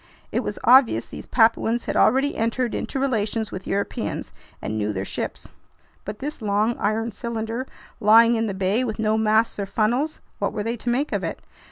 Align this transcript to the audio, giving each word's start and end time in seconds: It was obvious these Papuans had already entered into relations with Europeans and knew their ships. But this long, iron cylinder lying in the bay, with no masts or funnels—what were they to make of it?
It 0.31 0.39
was 0.43 0.57
obvious 0.63 1.07
these 1.07 1.27
Papuans 1.27 1.83
had 1.85 1.95
already 1.95 2.35
entered 2.35 2.73
into 2.73 2.99
relations 2.99 3.51
with 3.51 3.67
Europeans 3.67 4.31
and 4.59 4.75
knew 4.75 4.93
their 4.93 5.05
ships. 5.05 5.51
But 6.05 6.17
this 6.17 6.41
long, 6.41 6.75
iron 6.79 7.11
cylinder 7.11 7.67
lying 7.99 8.33
in 8.33 8.47
the 8.47 8.55
bay, 8.55 8.83
with 8.83 8.97
no 8.97 9.15
masts 9.15 9.59
or 9.59 9.67
funnels—what 9.67 10.53
were 10.53 10.63
they 10.63 10.75
to 10.75 10.89
make 10.89 11.11
of 11.11 11.23
it? 11.23 11.39